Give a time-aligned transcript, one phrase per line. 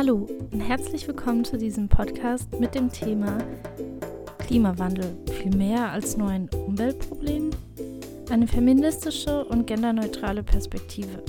[0.00, 3.36] Hallo und herzlich willkommen zu diesem Podcast mit dem Thema
[4.38, 7.50] Klimawandel viel mehr als nur ein Umweltproblem?
[8.30, 11.22] Eine feministische und genderneutrale Perspektive.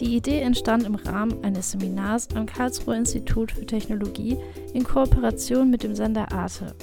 [0.00, 4.36] Die Idee entstand im Rahmen eines Seminars am Karlsruher Institut für Technologie
[4.74, 6.74] in Kooperation mit dem Sender Arte.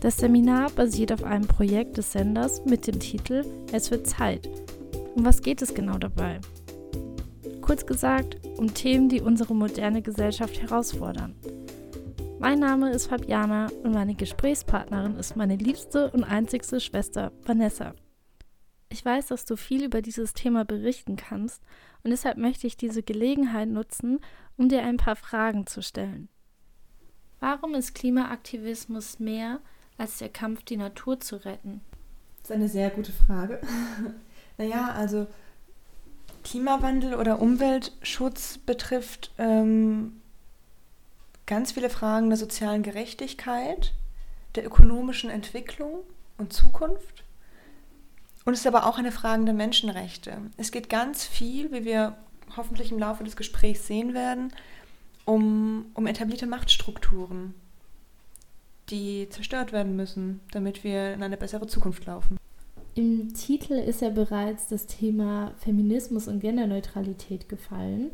[0.00, 4.48] Das Seminar basiert auf einem Projekt des Senders mit dem Titel Es wird Zeit.
[5.16, 6.38] Um was geht es genau dabei?
[7.66, 11.34] Kurz gesagt, um Themen, die unsere moderne Gesellschaft herausfordern.
[12.38, 17.96] Mein Name ist Fabiana und meine Gesprächspartnerin ist meine liebste und einzigste Schwester Vanessa.
[18.88, 21.60] Ich weiß, dass du viel über dieses Thema berichten kannst
[22.04, 24.20] und deshalb möchte ich diese Gelegenheit nutzen,
[24.56, 26.28] um dir ein paar Fragen zu stellen.
[27.40, 29.58] Warum ist Klimaaktivismus mehr
[29.98, 31.80] als der Kampf, die Natur zu retten?
[32.42, 33.60] Das ist eine sehr gute Frage.
[34.56, 35.26] naja, also
[36.56, 40.22] Klimawandel oder Umweltschutz betrifft ähm,
[41.44, 43.92] ganz viele Fragen der sozialen Gerechtigkeit,
[44.54, 45.98] der ökonomischen Entwicklung
[46.38, 47.24] und Zukunft.
[48.46, 50.38] Und es ist aber auch eine Frage der Menschenrechte.
[50.56, 52.16] Es geht ganz viel, wie wir
[52.56, 54.50] hoffentlich im Laufe des Gesprächs sehen werden,
[55.26, 57.52] um, um etablierte Machtstrukturen,
[58.88, 62.38] die zerstört werden müssen, damit wir in eine bessere Zukunft laufen.
[62.96, 68.10] Im Titel ist ja bereits das Thema Feminismus und Genderneutralität gefallen,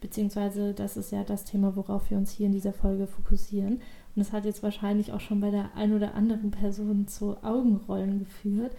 [0.00, 3.74] beziehungsweise das ist ja das Thema, worauf wir uns hier in dieser Folge fokussieren.
[3.74, 3.82] Und
[4.16, 8.74] das hat jetzt wahrscheinlich auch schon bei der ein oder anderen Person zu Augenrollen geführt.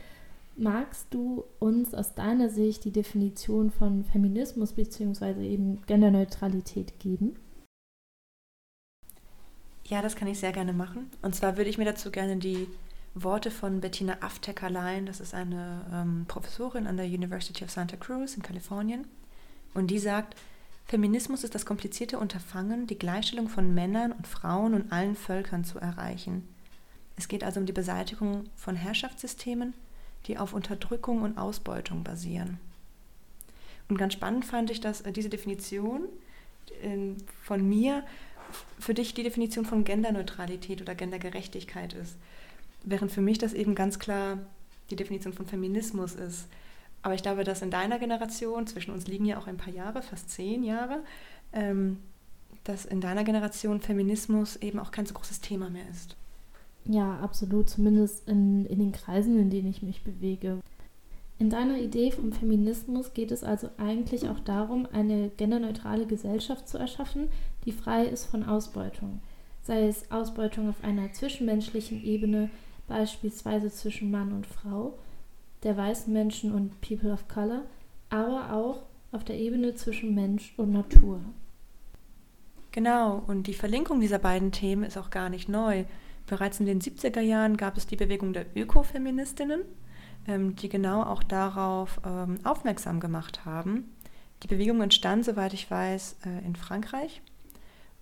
[0.56, 7.36] Magst du uns aus deiner Sicht die Definition von Feminismus beziehungsweise eben Genderneutralität geben?
[9.86, 11.12] Ja, das kann ich sehr gerne machen.
[11.22, 12.68] Und zwar würde ich mir dazu gerne die
[13.16, 15.06] Worte von Bettina Aftecker leihen.
[15.06, 19.06] Das ist eine ähm, Professorin an der University of Santa Cruz in Kalifornien.
[19.73, 20.36] Und die sagt,
[20.86, 25.80] Feminismus ist das komplizierte Unterfangen, die Gleichstellung von Männern und Frauen und allen Völkern zu
[25.80, 26.47] erreichen.
[27.16, 29.74] Es geht also um die Beseitigung von Herrschaftssystemen,
[30.25, 32.59] die auf Unterdrückung und Ausbeutung basieren.
[33.90, 36.03] Und ganz spannend fand ich, dass äh, diese Definition
[36.81, 38.03] äh, von mir
[38.80, 42.18] für dich die Definition von Genderneutralität oder Gendergerechtigkeit ist
[42.83, 44.39] während für mich das eben ganz klar
[44.89, 46.47] die Definition von Feminismus ist.
[47.01, 50.01] Aber ich glaube, dass in deiner Generation, zwischen uns liegen ja auch ein paar Jahre,
[50.01, 51.03] fast zehn Jahre,
[51.51, 51.99] ähm,
[52.63, 56.16] dass in deiner Generation Feminismus eben auch kein so großes Thema mehr ist.
[56.85, 60.59] Ja, absolut, zumindest in, in den Kreisen, in denen ich mich bewege.
[61.39, 66.77] In deiner Idee vom Feminismus geht es also eigentlich auch darum, eine genderneutrale Gesellschaft zu
[66.77, 67.29] erschaffen,
[67.65, 69.21] die frei ist von Ausbeutung.
[69.61, 72.50] Sei es Ausbeutung auf einer zwischenmenschlichen Ebene,
[72.88, 74.97] beispielsweise zwischen Mann und Frau,
[75.63, 77.63] der weißen Menschen und People of Color,
[78.09, 81.21] aber auch auf der Ebene zwischen Mensch und Natur.
[82.71, 85.85] Genau, und die Verlinkung dieser beiden Themen ist auch gar nicht neu.
[86.25, 89.61] Bereits in den 70er Jahren gab es die Bewegung der Ökofeministinnen,
[90.27, 93.94] ähm, die genau auch darauf ähm, aufmerksam gemacht haben.
[94.41, 97.21] Die Bewegung entstand, soweit ich weiß, äh, in Frankreich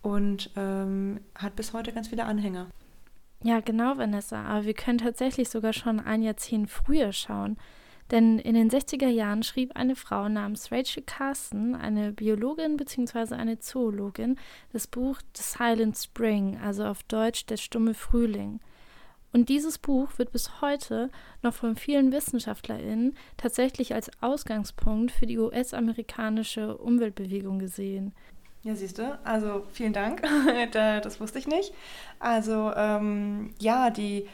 [0.02, 2.68] und ähm, hat bis heute ganz viele Anhänger.
[3.44, 4.44] Ja, genau, Vanessa.
[4.44, 7.58] Aber wir können tatsächlich sogar schon ein Jahrzehnt früher schauen.
[8.12, 13.36] Denn in den 60er Jahren schrieb eine Frau namens Rachel Carson, eine Biologin bzw.
[13.36, 14.38] eine Zoologin,
[14.74, 18.60] das Buch The Silent Spring, also auf Deutsch Der stumme Frühling.
[19.34, 21.10] Und dieses Buch wird bis heute
[21.42, 28.14] noch von vielen WissenschaftlerInnen tatsächlich als Ausgangspunkt für die US-amerikanische Umweltbewegung gesehen.
[28.64, 29.20] Ja, siehst du.
[29.24, 30.22] Also vielen Dank.
[30.72, 31.74] das wusste ich nicht.
[32.20, 34.28] Also ähm, ja, die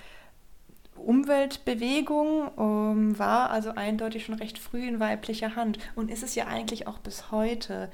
[0.97, 6.47] Umweltbewegung ähm, war also eindeutig schon recht früh in weiblicher Hand und ist es ja
[6.47, 7.89] eigentlich auch bis heute.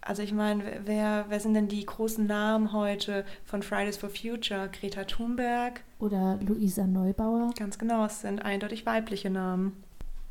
[0.00, 4.70] Also ich meine, wer, wer sind denn die großen Namen heute von Fridays for Future?
[4.72, 5.82] Greta Thunberg.
[5.98, 7.52] Oder Luisa Neubauer.
[7.56, 9.84] Ganz genau, es sind eindeutig weibliche Namen.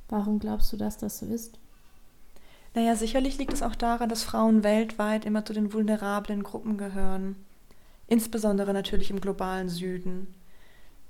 [0.09, 1.59] Warum glaubst du, dass das so ist?
[2.75, 7.35] Naja, sicherlich liegt es auch daran, dass Frauen weltweit immer zu den vulnerablen Gruppen gehören.
[8.07, 10.33] Insbesondere natürlich im globalen Süden.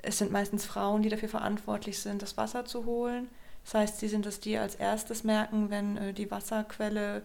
[0.01, 3.27] Es sind meistens Frauen, die dafür verantwortlich sind, das Wasser zu holen.
[3.65, 7.23] Das heißt, sie sind es, die als erstes merken, wenn äh, die Wasserquelle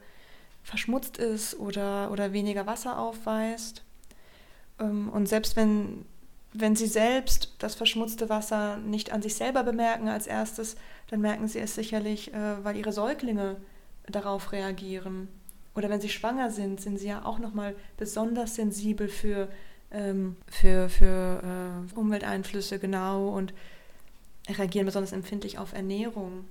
[0.65, 3.83] verschmutzt ist oder, oder weniger Wasser aufweist.
[4.81, 6.05] Ähm, und selbst wenn,
[6.53, 10.77] wenn sie selbst das verschmutzte Wasser nicht an sich selber bemerken als erstes,
[11.09, 13.57] dann merken sie es sicherlich, äh, weil ihre Säuglinge
[14.07, 15.29] darauf reagieren.
[15.75, 19.49] Oder wenn sie schwanger sind, sind sie ja auch nochmal besonders sensibel für,
[19.91, 21.43] ähm, für, für
[21.95, 23.53] äh, Umwelteinflüsse, genau, und
[24.49, 26.45] reagieren besonders empfindlich auf Ernährung.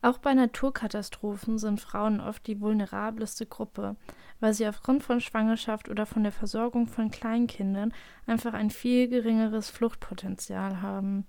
[0.00, 3.96] Auch bei Naturkatastrophen sind Frauen oft die vulnerabelste Gruppe,
[4.40, 7.94] weil sie aufgrund von Schwangerschaft oder von der Versorgung von Kleinkindern
[8.26, 11.24] einfach ein viel geringeres Fluchtpotenzial haben.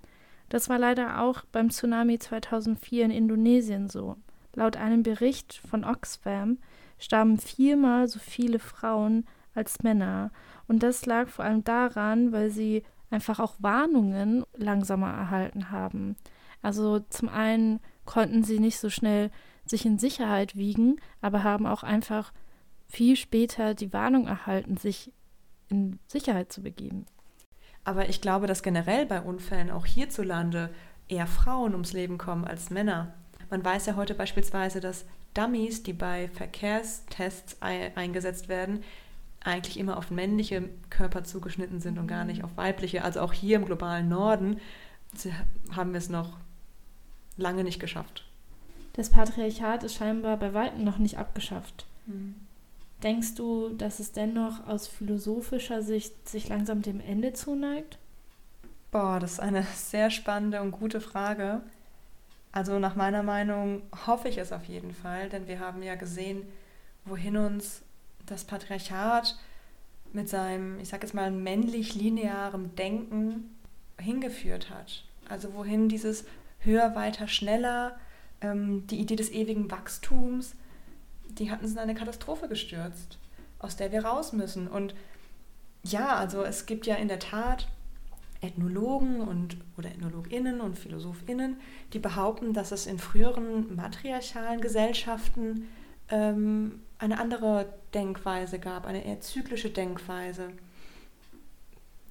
[0.49, 4.17] Das war leider auch beim Tsunami 2004 in Indonesien so.
[4.55, 6.59] Laut einem Bericht von Oxfam
[6.99, 10.31] starben viermal so viele Frauen als Männer.
[10.67, 16.15] Und das lag vor allem daran, weil sie einfach auch Warnungen langsamer erhalten haben.
[16.61, 19.29] Also zum einen konnten sie nicht so schnell
[19.65, 22.33] sich in Sicherheit wiegen, aber haben auch einfach
[22.87, 25.11] viel später die Warnung erhalten, sich
[25.69, 27.05] in Sicherheit zu begeben.
[27.83, 30.69] Aber ich glaube, dass generell bei Unfällen auch hierzulande
[31.07, 33.13] eher Frauen ums Leben kommen als Männer.
[33.53, 35.05] Man weiß ja heute beispielsweise, dass
[35.35, 38.83] Dummies, die bei Verkehrstests eingesetzt werden,
[39.43, 43.03] eigentlich immer auf männliche Körper zugeschnitten sind und gar nicht auf weibliche.
[43.03, 44.59] Also auch hier im globalen Norden
[45.69, 46.35] haben wir es noch
[47.37, 48.25] lange nicht geschafft.
[48.93, 51.85] Das Patriarchat ist scheinbar bei weitem noch nicht abgeschafft.
[52.07, 52.33] Mhm.
[53.03, 57.99] Denkst du, dass es dennoch aus philosophischer Sicht sich langsam dem Ende zuneigt?
[58.89, 61.61] Boah, das ist eine sehr spannende und gute Frage.
[62.53, 66.43] Also nach meiner Meinung hoffe ich es auf jeden Fall, denn wir haben ja gesehen,
[67.03, 67.81] wohin uns
[68.27, 69.37] das Patriarchat
[70.13, 73.57] mit seinem, ich sag jetzt mal, männlich linearem Denken
[73.99, 75.03] hingeführt hat.
[75.27, 76.25] Also wohin dieses
[76.59, 77.97] höher, weiter, schneller,
[78.41, 80.55] ähm, die Idee des ewigen Wachstums,
[81.25, 83.17] die hatten es in eine Katastrophe gestürzt,
[83.57, 84.67] aus der wir raus müssen.
[84.67, 84.93] Und
[85.81, 87.67] ja, also es gibt ja in der Tat
[88.43, 91.57] Ethnologen und oder Ethnologinnen und Philosophinnen,
[91.93, 95.67] die behaupten, dass es in früheren matriarchalen Gesellschaften
[96.09, 100.49] ähm, eine andere Denkweise gab, eine eher zyklische Denkweise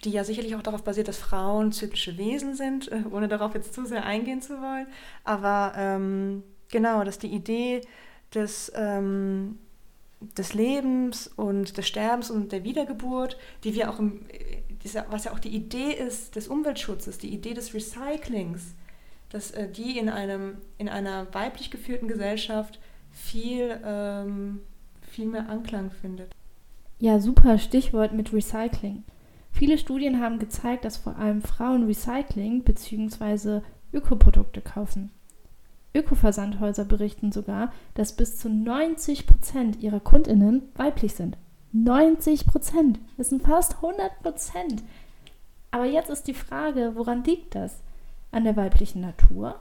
[0.05, 3.75] die ja sicherlich auch darauf basiert, dass Frauen zyklische Wesen sind, äh, ohne darauf jetzt
[3.75, 4.87] zu sehr eingehen zu wollen.
[5.25, 7.83] Aber ähm, genau, dass die Idee
[8.35, 9.59] des, ähm,
[10.21, 14.27] des Lebens und des Sterbens und der Wiedergeburt, die wir auch im,
[15.09, 18.75] was ja auch die Idee ist des Umweltschutzes, die Idee des Recyclings,
[19.31, 22.81] dass äh, die in, einem, in einer weiblich geführten Gesellschaft
[23.11, 24.61] viel, ähm,
[25.03, 26.35] viel mehr Anklang findet.
[26.99, 29.05] Ja, super Stichwort mit Recycling.
[29.51, 33.61] Viele Studien haben gezeigt, dass vor allem Frauen Recycling bzw.
[33.93, 35.11] Ökoprodukte kaufen.
[35.95, 41.37] Ökoversandhäuser berichten sogar, dass bis zu 90 Prozent ihrer Kundinnen weiblich sind.
[41.73, 42.99] 90 Prozent!
[43.17, 44.83] Das sind fast 100 Prozent!
[45.71, 47.81] Aber jetzt ist die Frage, woran liegt das?
[48.31, 49.59] An der weiblichen Natur?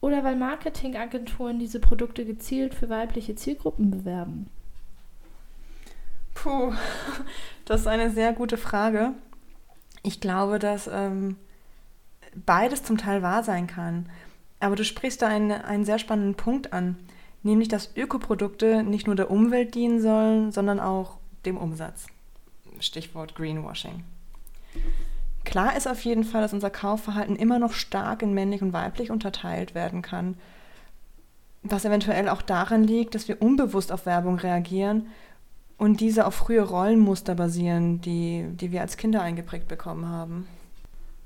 [0.00, 4.48] Oder weil Marketingagenturen diese Produkte gezielt für weibliche Zielgruppen bewerben?
[6.34, 6.72] Puh,
[7.64, 9.12] das ist eine sehr gute Frage.
[10.02, 11.36] Ich glaube, dass ähm,
[12.34, 14.08] beides zum Teil wahr sein kann.
[14.58, 16.96] Aber du sprichst da einen, einen sehr spannenden Punkt an,
[17.42, 22.06] nämlich dass Ökoprodukte nicht nur der Umwelt dienen sollen, sondern auch dem Umsatz.
[22.80, 24.04] Stichwort Greenwashing.
[25.44, 29.10] Klar ist auf jeden Fall, dass unser Kaufverhalten immer noch stark in männlich und weiblich
[29.10, 30.36] unterteilt werden kann,
[31.62, 35.08] was eventuell auch daran liegt, dass wir unbewusst auf Werbung reagieren
[35.76, 40.46] und diese auf frühe Rollenmuster basieren, die, die wir als Kinder eingeprägt bekommen haben.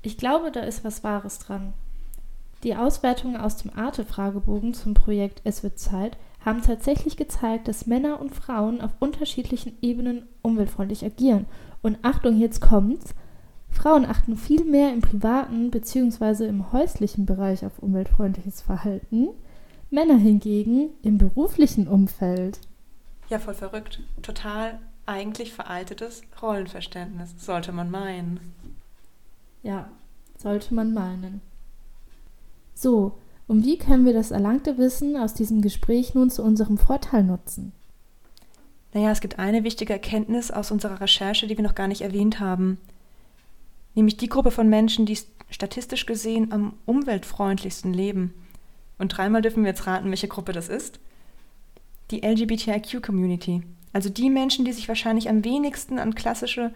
[0.01, 1.73] Ich glaube, da ist was Wahres dran.
[2.63, 8.21] Die Auswertungen aus dem Arte-Fragebogen zum Projekt Es wird Zeit haben tatsächlich gezeigt, dass Männer
[8.21, 11.47] und Frauen auf unterschiedlichen Ebenen umweltfreundlich agieren.
[11.81, 13.15] Und Achtung, jetzt kommt's.
[13.69, 16.45] Frauen achten viel mehr im privaten bzw.
[16.45, 19.29] im häuslichen Bereich auf umweltfreundliches Verhalten,
[19.89, 22.59] Männer hingegen im beruflichen Umfeld.
[23.29, 24.01] Ja, voll verrückt.
[24.21, 28.39] Total eigentlich veraltetes Rollenverständnis, sollte man meinen.
[29.63, 29.89] Ja,
[30.37, 31.41] sollte man meinen.
[32.73, 37.23] So, und wie können wir das erlangte Wissen aus diesem Gespräch nun zu unserem Vorteil
[37.23, 37.71] nutzen?
[38.93, 42.39] Naja, es gibt eine wichtige Erkenntnis aus unserer Recherche, die wir noch gar nicht erwähnt
[42.39, 42.77] haben.
[43.93, 48.33] Nämlich die Gruppe von Menschen, die statistisch gesehen am umweltfreundlichsten leben.
[48.97, 50.99] Und dreimal dürfen wir jetzt raten, welche Gruppe das ist
[52.11, 53.63] die LGBTIQ-Community.
[53.93, 56.73] Also die Menschen, die sich wahrscheinlich am wenigsten an, klassische,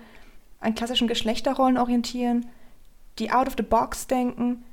[0.59, 2.45] an klassischen Geschlechterrollen orientieren,
[3.19, 4.63] die out of the box denken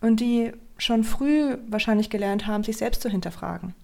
[0.00, 3.74] und die schon früh wahrscheinlich gelernt haben, sich selbst zu hinterfragen.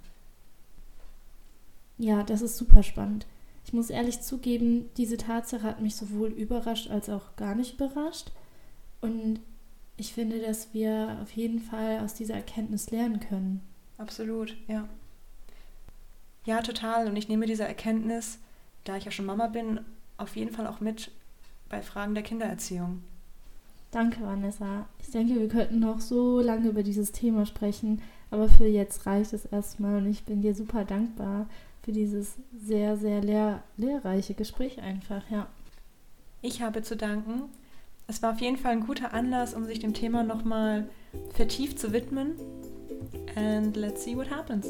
[1.99, 3.27] Ja, das ist super spannend.
[3.65, 8.33] Ich muss ehrlich zugeben, diese Tatsache hat mich sowohl überrascht als auch gar nicht überrascht.
[9.01, 9.41] Und
[9.97, 13.63] ich finde, dass wir auf jeden Fall aus dieser Erkenntnis lernen können.
[13.99, 14.89] Absolut, ja.
[16.45, 17.07] Ja, total.
[17.07, 18.39] Und ich nehme diese Erkenntnis,
[18.85, 19.81] da ich ja schon Mama bin,
[20.17, 21.11] auf jeden Fall auch mit
[21.69, 23.03] bei Fragen der Kindererziehung.
[23.93, 24.87] Danke, Vanessa.
[25.01, 29.35] Ich denke, wir könnten noch so lange über dieses Thema sprechen, aber für jetzt reicht
[29.35, 31.47] es erstmal und ich bin dir super dankbar
[31.83, 35.47] für dieses sehr, sehr lehr lehrreiche Gespräch einfach, ja.
[36.41, 37.43] Ich habe zu danken.
[38.07, 40.89] Es war auf jeden Fall ein guter Anlass, um sich dem Thema nochmal
[41.35, 42.33] vertieft zu widmen.
[43.37, 44.69] And let's see what happens.